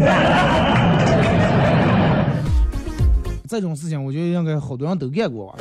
[3.47, 5.55] 这种事情我觉得应该好多人都干过吧。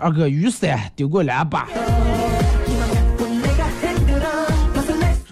[0.00, 1.68] 二哥雨伞丢过两把。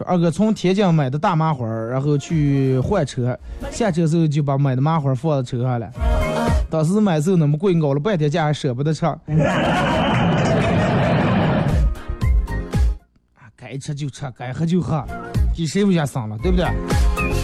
[0.06, 3.38] 二哥从天津买的大麻花，然后去换车，
[3.70, 5.90] 下车时候就把买的麻花放在车上了。
[6.70, 9.04] 当时买时候那么贵，熬了半天价还舍不得吃。
[9.06, 9.18] 啊，
[13.56, 15.04] 该吃就吃，该喝就喝，
[15.56, 16.66] 给谁不嫌省了，对不对？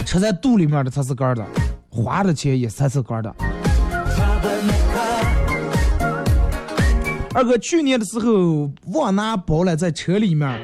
[0.05, 1.45] 吃在肚里面的才是干的，
[1.89, 3.35] 花的钱也才是干的。
[7.35, 10.59] 二哥去年的时候忘拿包了，在车里面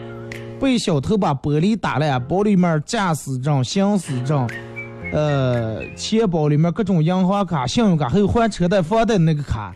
[0.60, 4.48] 被小偷把玻璃打了，包里面驾驶证、行驶证，
[5.12, 9.76] 呃，钱包里面各种银行卡、信用卡，还有还车贷、房贷那个卡，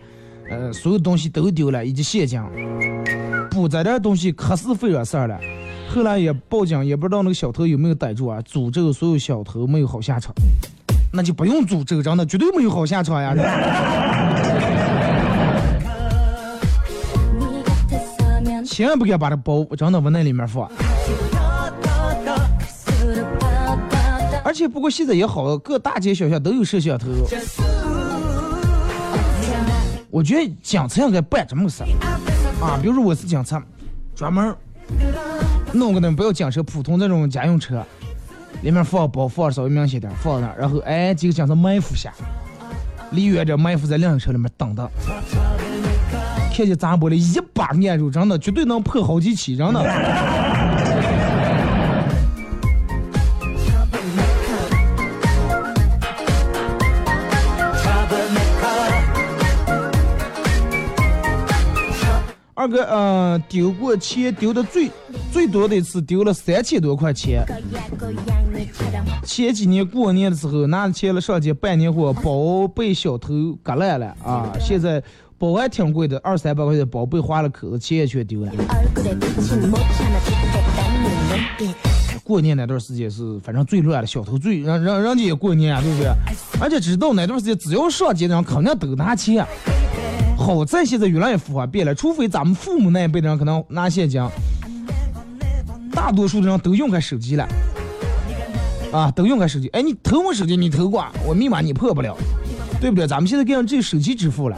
[0.49, 2.41] 呃，所有东西都丢了，以及现金。
[3.49, 5.37] 不在这东西可是费了事儿了，
[5.93, 8.39] 后来也报警，也不知道那个小偷有没有逮住啊。
[8.41, 10.33] 诅咒所有小偷没有好下场，
[11.11, 13.35] 那就不用诅咒，真的绝对没有好下场呀。
[18.69, 20.69] 千万不敢把这包真的往那里面放。
[24.43, 27.07] 而且不过现在也好，各大街小巷都有摄像头。
[30.11, 31.83] 我觉得警察应该办这么个事
[32.61, 33.61] 啊，比如说我是警察，
[34.15, 34.55] 专门
[35.73, 37.83] 弄个那不要警车，普通那种家用车，
[38.61, 42.13] 里面放包放稍微明显点，放那，然后哎几个警察埋伏下，
[43.11, 44.89] 离远点埋伏在辆车里面等着，
[46.59, 49.79] 看见咱玻璃一把按住，真的绝对能破好几起，真的。
[62.53, 64.91] 二哥，呃，丢过钱丢的最
[65.31, 67.45] 最多的一次丢了三千多块钱。
[69.23, 74.51] 前几年过年的时候拿着钱了上街办年货，包被小偷割烂了啊！
[74.59, 75.01] 现在
[75.39, 78.51] 包还挺贵的，二三百块钱包被划了口子，钱也全丢了。
[82.23, 86.11] 过年那段时间是反正最乱的，小偷最让让人家也过年啊，对不对？
[86.61, 89.43] 而且知道那段时间只要上街的人肯定都拿钱。
[90.37, 94.21] 好在现在越来越佛变了，除非咱们父母那一辈的人可能拿现金，
[95.91, 97.47] 大多数的人都用开手机了，
[98.91, 99.67] 啊，都用开手机。
[99.69, 102.15] 哎，你偷我手机，你偷过，我密码你破不了，
[102.79, 103.07] 对不对？
[103.07, 104.57] 咱们现在给人这手机支付了，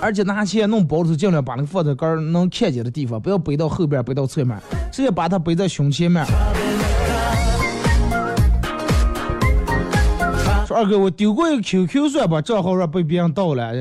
[0.00, 4.56] 而且拿钱弄包里头，尽量把那个放在杆能看见的地方，不要背到后边，背到侧面，
[4.92, 6.24] 直接把它背在胸前面。
[10.66, 13.74] 说二哥，我丢过一个 QQ 算吧，账号让被别人盗了。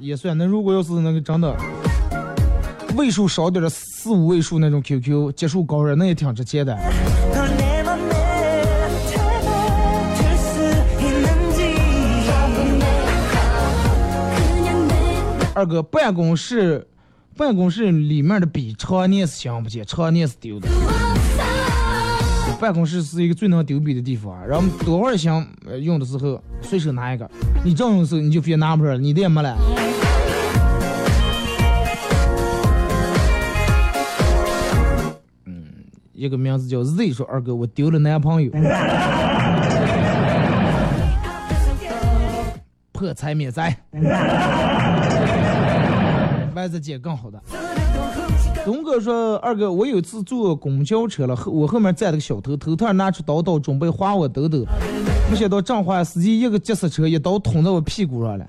[0.00, 1.54] 也算，那如果要是那个真的
[2.96, 6.76] 位数少点的四五位数那种 QQ，结束高人，那也挺值钱的。
[15.56, 16.86] 二哥，办公室
[17.34, 20.68] 办公室里面的笔常年是想不见，常年是丢的。
[22.60, 25.46] 办公室是一个最能丢笔的地方，然后多会儿想
[25.80, 27.26] 用的时候随手拿一个，
[27.64, 29.56] 你正用的时候你就别拿不出来，你的也没了。
[35.46, 35.64] 嗯，
[36.12, 38.50] 一个名字叫 Z 说二哥，我丢了男朋友，
[42.92, 43.74] 破财免灾，
[46.66, 47.40] 外子捡更好的。
[48.64, 54.64] 东哥说：“二哥，我有次坐公交车了，后我后面站了个小偷，头头拿出刀刀准备划我兜兜，
[55.30, 58.44] 没想到正划司机一个急刹车，一刀捅在我屁股上了，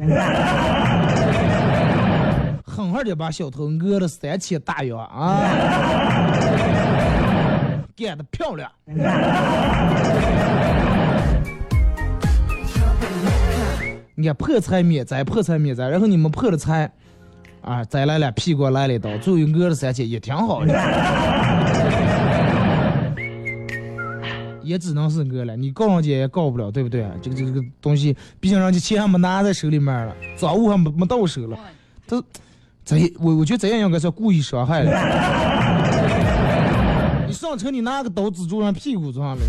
[2.65, 5.37] 狠狠的把小偷讹了三千大洋啊！
[7.95, 8.67] 干得漂亮！
[14.15, 16.91] 你看破财免灾，破财免灾，然后你们破了财。”
[17.67, 20.73] 啊，再来了，屁股来了一刀，最后讹了三千，也挺好的，
[24.63, 27.05] 也只能是讹了，你告人家也告不了，对不对？
[27.21, 31.59] 这个这个东西，毕竟人家钱还没拿在手里面了，赃物还没没到手了，
[32.07, 32.23] 他
[32.85, 34.91] 这我我觉得这样应该是故意伤害了。
[37.27, 39.41] 你上车你拿个刀指住人屁股上了。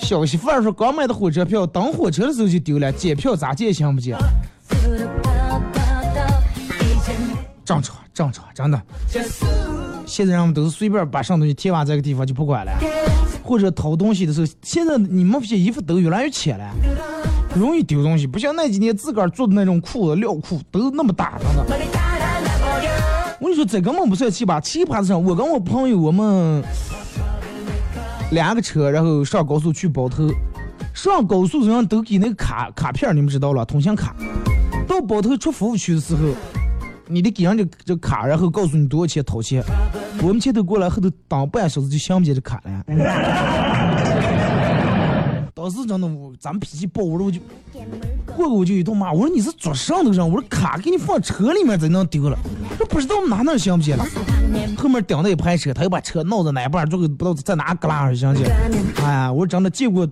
[0.00, 4.16] 小媳妇儿说刚买的火车票，等火车的时候就丢了，检票咋检行不检？
[7.64, 8.80] 正常，正常，真的。
[10.06, 12.72] 现在人们都是随便把上东西贴完这个地方就不管了，
[13.44, 16.68] 或者掏东西的时候，现在你们这些衣服都越来越浅了，
[17.54, 21.64] 容易丢东西，不像那几年自个儿做的那种裤子料裤都那么大，真的。
[23.38, 26.62] 我跟你说，这根本不算奇葩，奇葩的是我跟我朋友我们
[28.32, 30.28] 两个车，然后上高速去包头，
[30.92, 34.14] 上高速人都给那个卡卡片，你们知道了，通行卡。
[34.90, 36.22] 到包头出服务区的时候。
[37.12, 39.60] 你得给人家这卡，然后告诉你多少钱掏钱。
[40.22, 42.84] 我们前头过来，后头等半小时就想不起这卡了。
[45.52, 47.40] 当时真的，我咱们脾气暴，我说我就
[48.26, 49.12] 过个我就一通骂。
[49.12, 50.24] 我说你是做啥的人？
[50.24, 52.38] 我说卡给你放车里面咋能丢了？
[52.78, 54.06] 这不知道哪哪想不起了。
[54.78, 58.44] 后面顶着一排车，他又把车闹在哪半，最后不知道在哪旮旯上想起。
[59.02, 60.08] 哎呀，我真的见过，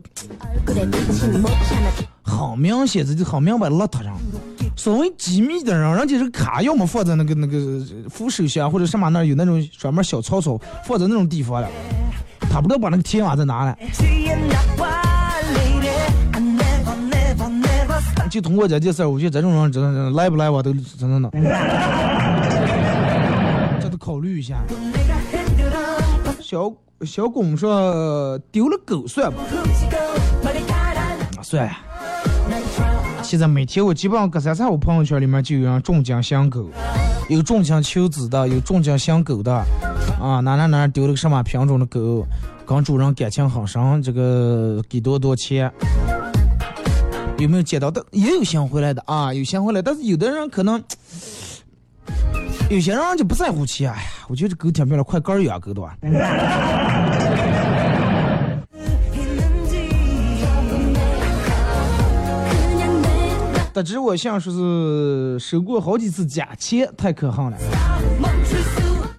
[2.25, 4.19] 很明显，这就很明白，邋遢上。
[4.79, 7.59] 稍微机密的人，人家这个卡要么放在那个那个
[8.09, 11.69] 扶手箱或者什么那儿有那种专门小槽槽，放在那种地方了，
[12.49, 13.77] 他不知道把那个铁网在哪了。
[18.31, 21.29] 就通过这件事儿，我觉得这种人真的来不来我都真的能，
[23.81, 24.63] 这都考虑一下。
[26.41, 26.73] 小
[27.05, 29.39] 小巩说丢了狗算吧。
[31.43, 31.81] 算呀。
[33.29, 36.67] 现在每天我基本上隔三差五朋友圈里面就有人中奖相狗，
[37.29, 39.53] 有中奖求子的，有中奖相狗的，
[40.19, 42.27] 啊哪哪哪丢了个什么品种的狗，
[42.65, 45.71] 跟主人感情很深，这个给多多钱。
[47.37, 48.03] 有没有捡到的？
[48.13, 50.83] 也有想回来的啊，有想回来，但是有的人可能，
[52.71, 53.93] 有些人就不在乎钱。
[53.93, 55.95] 哎呀，我觉得这狗挺漂亮，快杆儿养狗的吧。
[63.79, 67.57] 得知我像说是收过好几次假钱，太可恨了。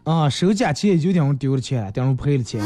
[0.04, 2.62] 啊，收假钱也就等于丢了钱，等于赔了钱。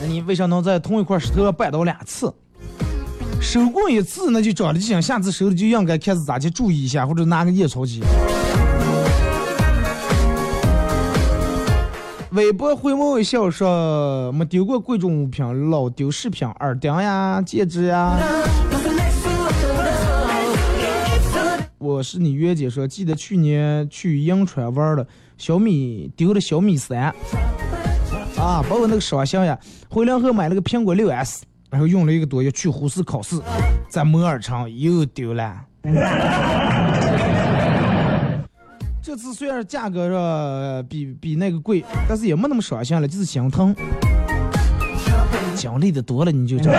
[0.00, 2.34] 那你为啥能在同一块石头上绊倒两次？
[3.40, 8.02] 收过一次，那就长了记性，下次收了就应该开始咋去注意一下，或者拿个验钞机。
[12.32, 18.18] 微博回眸一笑说没丢过贵重物品，老丢饰品，耳钉呀、戒指呀。
[21.86, 25.06] 我是你月姐说，记得去年去银川玩了，
[25.38, 27.14] 小米丢了小米三，
[28.36, 29.56] 啊，把我那个双星呀，
[29.88, 33.40] 回来后买了个苹果六 S，然后用了一个多月去呼市考试，
[33.88, 35.60] 在摩尔城又丢了。
[39.00, 43.72] 这次虽然价格说比比那个贵，但是也没那么伤心了，就是心疼。
[45.54, 46.74] 经历的多了你就知道。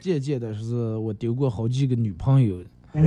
[0.00, 2.56] 渐渐的是我丢过好几个女朋友。
[2.92, 3.04] 你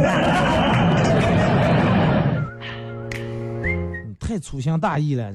[4.19, 5.33] 太粗心大意了，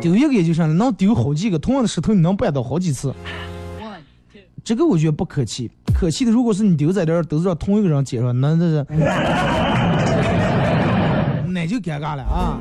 [0.00, 3.14] 丢一个也就算了，能丢好几个，同样的石头你能绊倒好几次。
[4.62, 8.86] 这个我觉得不可气，可气的如果是你丢在这儿都是让同一个人捡上，那这是，
[11.48, 12.60] 那就尴尬了啊。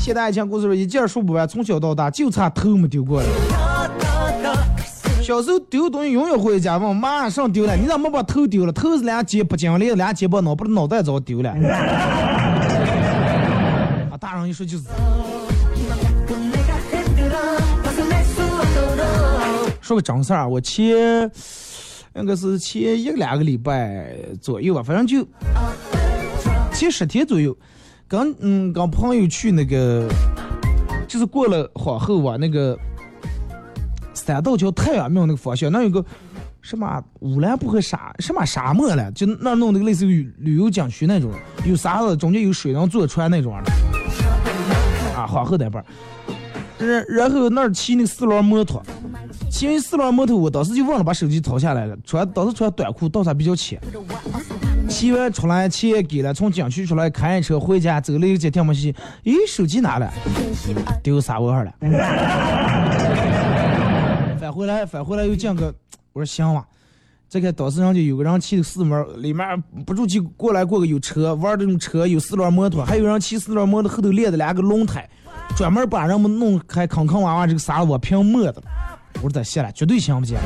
[0.00, 3.28] 现代爱情故事一件说不完，从小到大就差头没丢过了。
[5.30, 8.72] 小时候丢东西永远回家问妈上丢了， 你咋没把头丢了？
[8.72, 11.50] 头是俩肩不经历，俩肩膀脑，不是脑袋早丢了。
[14.10, 14.84] 啊，大人一说就是。
[19.80, 21.30] 说个正事儿啊，我前
[22.16, 24.12] 应该是前一两个礼拜
[24.42, 25.24] 左右吧，反正就
[26.72, 27.56] 前十天左右，
[28.08, 30.08] 跟嗯跟朋友去那个，
[31.06, 32.76] 就是过了皇后吧那个
[34.20, 36.04] 三道桥太阳庙那个方向，那有个
[36.60, 41.32] 什么乌兰布和沙什么沙漠了，就那弄那个类似于旅游景区那种，
[41.64, 43.72] 有沙子，中间有水能坐船那种的，
[45.16, 45.82] 啊皇后那边。
[46.78, 48.82] 然然后那儿骑那个四轮摩托，
[49.50, 53.78] 骑完四轮摩托，我当时就忘了把手机掏下来了，穿当时穿短裤，倒啥比较浅。
[54.88, 58.94] 骑完出来钱给了，从景区出来开车回家，走了一节天没戏，
[59.24, 60.10] 咦，手机拿了，
[61.02, 61.72] 丢沙窝上了。
[64.50, 65.72] 返回来，返回来又见个，
[66.12, 66.66] 我说行吧。
[67.28, 69.46] 这个当时人就有个人骑四门，里面
[69.86, 75.08] 不住骑过来过个有车，玩这种车有四轮摩托，还有人骑四轮摩托后头连着两个轮胎。
[75.56, 78.60] 专门把人们弄开坑坑洼洼这个啥我平没的，
[79.16, 80.36] 我说咋卸了，绝对行不行。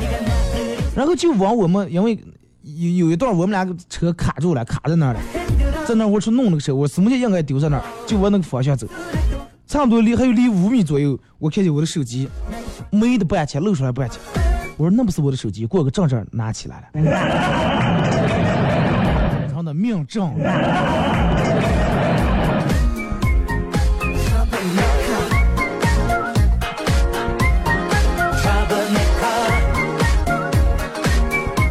[0.95, 2.15] 然后就往我们，因为
[2.61, 5.19] 有有一段我们俩个车卡住了，卡在那儿了，
[5.87, 8.85] 在那儿我去弄那个车，我什么就应该丢在那儿，就往那个方向走。
[9.65, 12.29] 差不多离还有离五米左右，我看见我的手机
[12.95, 14.17] 没的半截露出来半截，
[14.77, 16.87] 我说那不是我的手机，过个证证拿起来了，
[19.47, 20.33] 然后呢命正。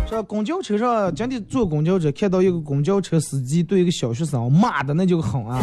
[0.09, 5.59] 这公交车上，今天坐公交车看到一个公交车司机对一个小学生骂的那就狠啊！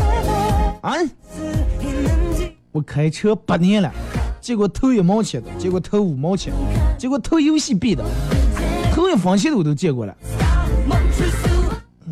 [0.81, 0.91] 啊！
[2.73, 3.89] 我开车八年了，
[4.41, 6.51] 结果投一毛钱的，结果投五毛钱，
[6.97, 8.03] 结果投游戏币的，
[8.91, 10.17] 投一分钱的我都见过了。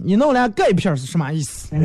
[0.04, 1.76] 你弄俩钙片是什么意思？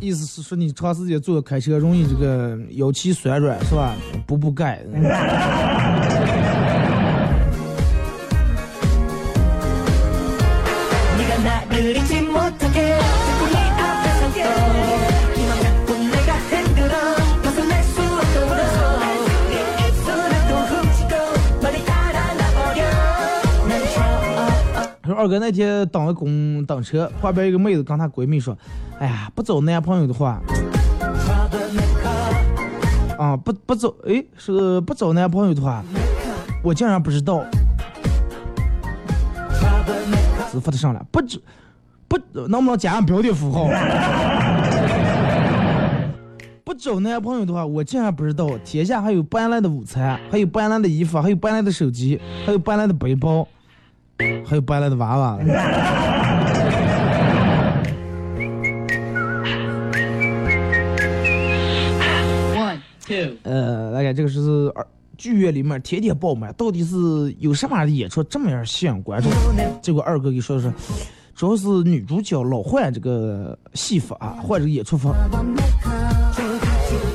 [0.00, 3.94] 意思是说你长时间坐开车容易这个腰膝酸软是吧？
[4.26, 4.80] 补补钙。
[25.24, 28.54] 二哥那天等个公等车，旁边一个妹子跟她闺蜜说
[29.00, 30.38] ：“哎呀，不找男朋友的话，
[33.16, 35.82] 啊不不找，哎是不找男朋友的话，
[36.62, 37.42] 我竟然不知道。”
[40.52, 41.40] 字发的上来，不知
[42.06, 43.66] 不能不能加上标点符号？
[46.64, 53.48] 不找男朋友的话，我竟然不知道天下还有搬来的午餐，还有搬来的衣服，还有搬来的手机，还有搬来的背包，
[54.46, 55.44] 还有搬来的娃娃了。
[63.42, 64.40] 呃，大概这个是
[64.74, 64.84] 二
[65.16, 66.96] 剧院里面天天爆满，到底是
[67.38, 69.30] 有什么样的演出这么样吸引观众？
[69.82, 70.72] 结果二哥给说的是，
[71.34, 75.12] 主要是女主角老换这个戏服啊，换这个演出服，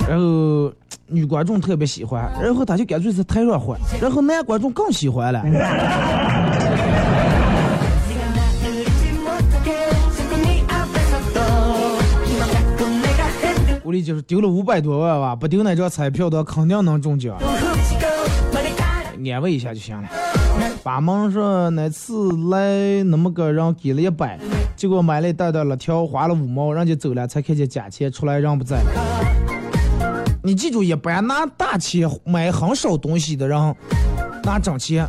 [0.07, 0.71] 然后
[1.07, 5.41] 女观众特别喜欢，然后他就干脆在台上换，然后男观众更喜欢了。
[13.89, 17.35] 屋里就是丢了五百多万吧，不丢那张彩票的肯定能中奖，
[19.33, 20.07] 安慰一下就行了。
[20.83, 24.39] 把门说那次来那么个人给了一百，
[24.75, 28.79] 结果买了一袋袋辣条花了五毛，人家走了才看见假钱出来人不在。
[30.43, 33.75] 你记住，一般拿大钱买很少东西的人，
[34.43, 35.03] 拿真钱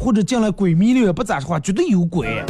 [0.00, 2.42] 或者进来鬼迷里面不咋说话，绝对有鬼。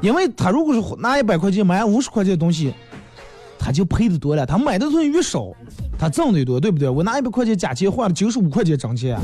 [0.00, 2.72] 因为他如果是拿一百块钱买五十块钱的东西，
[3.58, 4.46] 他就赔的多了。
[4.46, 5.52] 他买的东西越少，
[5.98, 6.88] 他挣的越多，对不对？
[6.88, 9.18] 我拿一百块钱假钱换了九十五块钱真钱。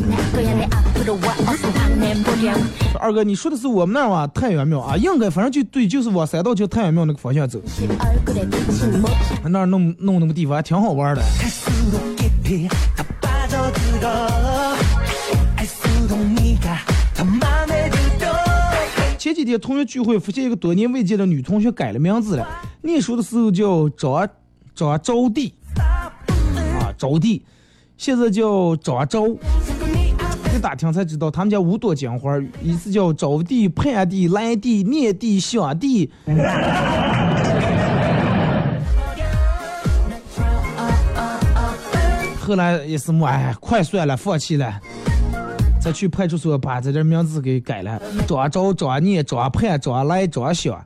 [3.00, 4.96] 二哥，你说的是我们那儿哇太原庙啊？
[4.96, 7.60] 应该反正就对，就是往三道桥太原庙那个方向走。
[9.48, 11.22] 那儿弄弄那个地方还挺好玩的。
[19.32, 22.46] 前几天同学聚会，发现一个多年未见的女同学改了名字了。
[22.82, 24.28] 念书的时候叫张
[24.74, 27.40] 张招娣，啊招娣，
[27.96, 29.26] 现在叫张招。
[30.54, 36.10] 一打听才知道，他们家五朵金花，一次叫招娣、盼娣、来娣、念娣、想娣。
[42.38, 44.78] 后来也是么，哎，快算了，放弃了。
[45.82, 50.80] 再去派出所把这点名字给改了，张昭、张念、张盼、张来、张想。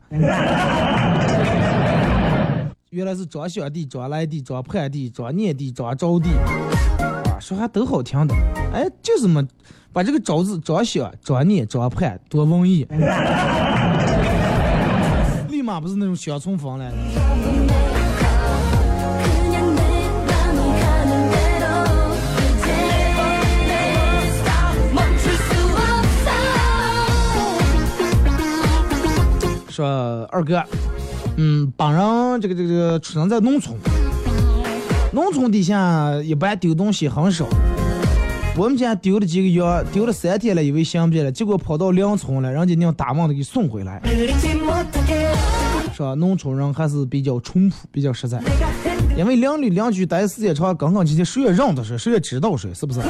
[2.88, 6.30] 原来是张想娣、张来娣、张盼娣、张念娣、张招娣，
[7.28, 8.34] 啊，说还都好听的。
[8.72, 9.46] 哎，就是么，
[9.92, 12.86] 把这个招字张想、张念、张盼多文艺，
[15.50, 16.90] 立马不是那种乡村风了。
[29.76, 30.62] 说二哥，
[31.36, 33.76] 嗯，本人这个这个出生在农村，
[35.12, 37.46] 农村底下一般丢东西很少。
[38.56, 44.00] 我们家丢了几个羊，丢了三天了，以为行不了，结果跑到梁村了，人家娘打网的给送回来。
[45.94, 46.14] 是吧？
[46.14, 48.40] 农村人还是比较淳朴，比较实在。
[49.14, 53.00] 因为邻里邻居待时间长，刚刚今天谁也认得谁，谁也知道谁，是不是？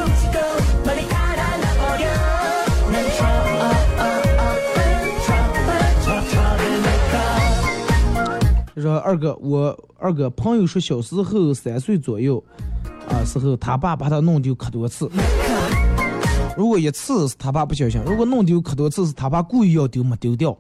[9.07, 12.43] 二哥，我二哥朋友说小时候三岁左右，
[13.09, 15.09] 啊时候他爸把他弄丢可多次。
[16.57, 20.59] 如果一次是他爸不小心，如果弄丢可多次是他爸故意要丢没丢掉。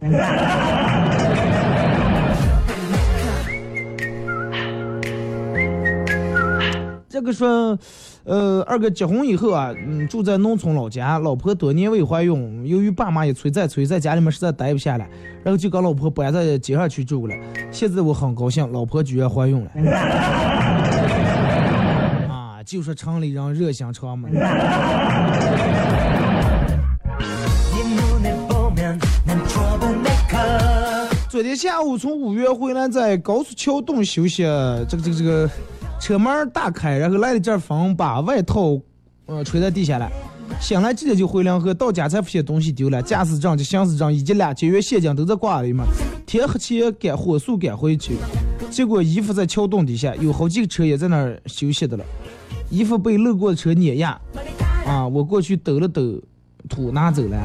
[7.09, 7.77] 这个说，
[8.27, 15.09] 呃，二哥结婚以后啊，嗯，住在农村老家，老婆多年未怀孕，由于爸妈也催再催，在家里面实在待不下来，
[15.45, 17.35] 然后就跟老婆搬在街上去住了。
[17.71, 19.71] 现在我很高兴，老婆居然怀孕了。
[22.29, 24.29] 啊，就说城里人热心肠嘛。
[31.29, 34.43] 昨天下午从五岳回来，在高速桥洞休息，
[34.89, 35.49] 这个这个这个
[36.01, 38.81] 车门儿大开，然后来了阵风，把外套
[39.27, 40.11] 呃吹在地下了。
[40.61, 45.85] 醒来直接就回梁河，到家才发现东西丢了，驾驶证、及行驶证以及俩节约现金都在挂里面。
[46.25, 48.15] 天黑前赶火速赶回去，
[48.71, 52.05] 结果衣服在桥洞底下，有好几个车也在那儿休息的了，
[52.71, 54.17] 衣服被路过的车碾压，
[54.87, 56.21] 啊，我过去抖了抖
[56.69, 57.37] 土拿走了，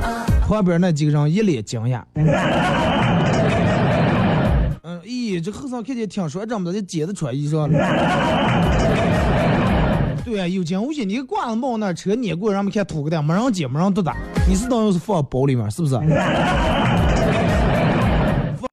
[0.47, 2.03] 旁边那几个人一脸惊讶。
[5.39, 7.77] 这后生看见听说这么多，就接着穿衣裳了。
[10.25, 14.15] 对啊，有惊无险，你挂了帽那车碾过，人们看吐个蛋，没人捡，没人多打，
[14.47, 15.95] 你是当又是放包里面，是不是？